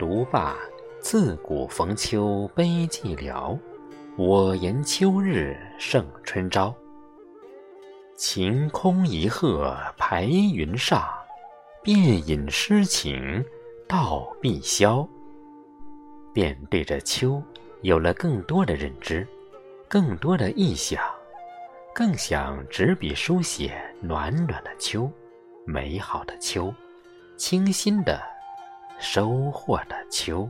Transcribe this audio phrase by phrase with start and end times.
[0.00, 0.56] 独罢
[0.98, 3.58] 自古逢秋悲寂寥，
[4.16, 6.74] 我言秋日胜春朝。
[8.16, 11.06] 晴空一鹤排云上，
[11.82, 13.44] 便引诗情
[13.86, 15.06] 到碧霄。
[16.32, 17.42] 便对着秋
[17.82, 19.28] 有了更多的认知，
[19.86, 20.98] 更多的意想，
[21.94, 25.12] 更想执笔书写暖暖的秋，
[25.66, 26.72] 美好的秋，
[27.36, 28.18] 清新的
[29.00, 30.48] 收获的秋。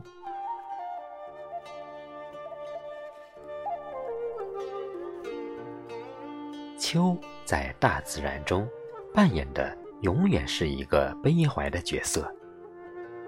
[6.77, 8.67] 秋在大自然中
[9.13, 12.29] 扮演的永远是一个悲怀的角色，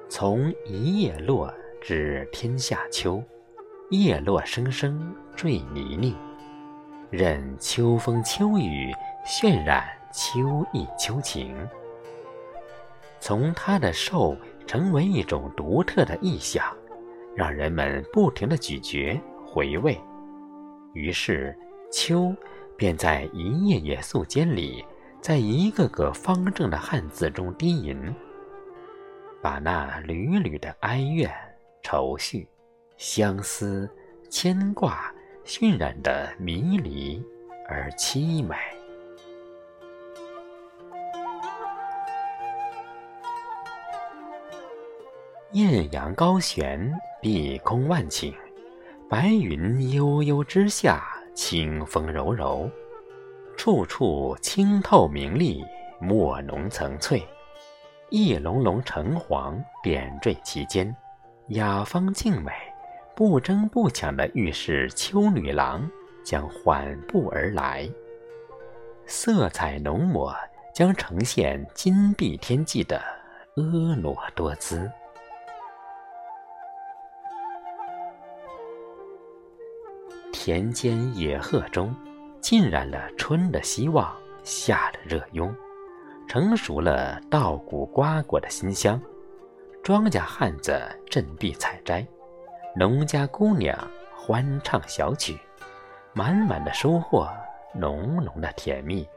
[0.09, 3.23] 从一叶落至天下秋，
[3.91, 6.15] 叶落声声坠泥泞，
[7.09, 8.91] 任秋风秋雨
[9.25, 11.55] 渲染秋意秋情。
[13.21, 14.35] 从它的瘦
[14.73, 16.65] 成为一种独特的意象，
[17.35, 19.95] 让人们不停的咀嚼回味，
[20.93, 21.55] 于是
[21.91, 22.35] 秋。
[22.75, 24.83] 便在一页页素笺里，
[25.21, 28.13] 在一个个方正的汉字中低吟，
[29.43, 31.31] 把那缕缕的哀怨、
[31.83, 32.47] 愁绪、
[32.97, 33.87] 相思、
[34.27, 35.13] 牵挂
[35.45, 37.23] 渲染得迷离
[37.69, 38.55] 而凄美。
[45.53, 48.33] 艳阳高悬，碧空万顷，
[49.07, 51.03] 白云悠悠之下。
[51.35, 52.69] 清风柔柔，
[53.57, 55.65] 处处清透明丽，
[55.99, 57.23] 墨浓层翠，
[58.11, 60.95] 一笼笼橙黄点缀其间，
[61.49, 62.51] 雅芳静美，
[63.15, 65.89] 不争不抢的预示秋女郎
[66.23, 67.89] 将缓步而来。
[69.07, 70.35] 色彩浓抹，
[70.71, 73.01] 将呈现金碧天际的
[73.55, 74.91] 婀娜多姿。
[80.45, 81.95] 田间野鹤中，
[82.41, 85.55] 浸染了春的希望，夏的热拥，
[86.27, 88.99] 成熟了稻谷瓜果的馨香。
[89.81, 90.77] 庄稼汉子
[91.09, 92.05] 振臂采摘，
[92.75, 95.39] 农家姑娘欢唱小曲，
[96.11, 97.25] 满满的收获，
[97.73, 99.07] 浓浓的甜蜜。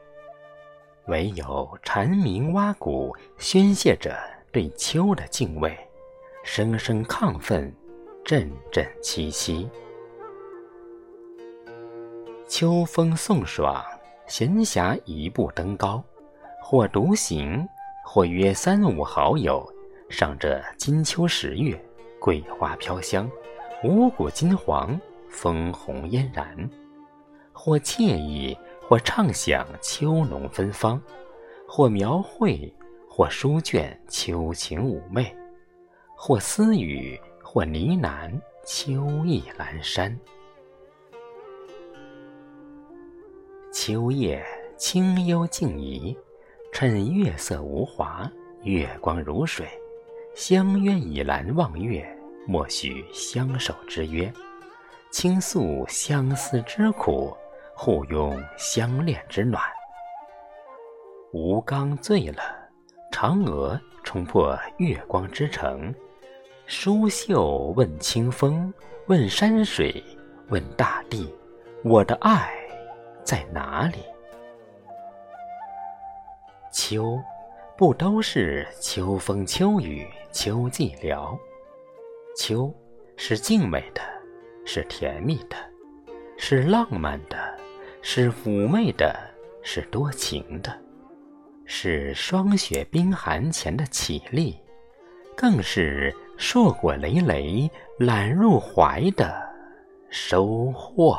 [1.09, 4.17] 唯有蝉鸣蛙鼓，宣泄着
[4.53, 5.77] 对秋的敬畏，
[6.45, 7.75] 声声亢奋，
[8.25, 9.69] 阵阵凄凄。
[12.59, 13.85] 秋风送爽，
[14.27, 16.03] 闲暇一步登高，
[16.63, 17.69] 或独行，
[18.03, 19.63] 或约三五好友，
[20.09, 21.79] 赏这金秋十月，
[22.19, 23.31] 桂花飘香，
[23.85, 26.47] 五谷金黄，枫红嫣然；
[27.53, 28.57] 或惬意，
[28.89, 30.99] 或畅想秋浓芬芳，
[31.69, 32.75] 或描绘，
[33.07, 35.37] 或书卷秋情妩媚，
[36.17, 38.33] 或私语，或呢喃
[38.65, 38.93] 秋
[39.27, 40.19] 意阑珊。
[43.87, 44.45] 秋夜
[44.77, 46.19] 清幽静怡，
[46.73, 48.29] 趁月色无华，
[48.65, 49.65] 月光如水，
[50.35, 52.05] 相约倚栏望月，
[52.49, 54.29] 默许相守之约，
[55.13, 57.33] 倾诉相思之苦，
[57.77, 59.63] 互拥相恋之暖。
[61.33, 62.43] 吴刚醉了，
[63.13, 65.95] 嫦娥冲破月光之城，
[66.67, 68.75] 舒袖问清风，
[69.07, 70.03] 问山水，
[70.49, 71.33] 问大地，
[71.85, 72.53] 我的爱。
[73.27, 73.99] 在哪里？
[76.73, 77.21] 秋，
[77.77, 81.37] 不都是秋风秋雨秋寂寥？
[82.37, 82.73] 秋，
[83.17, 84.01] 是静美的，
[84.65, 85.57] 是甜蜜的，
[86.39, 87.37] 是浪漫的，
[88.01, 89.19] 是妩媚的，
[89.61, 90.73] 是多情的，
[91.65, 94.57] 是霜雪冰寒前的绮丽，
[95.37, 97.69] 更是硕果累累
[97.99, 99.35] 揽入怀的
[100.11, 101.19] 收获。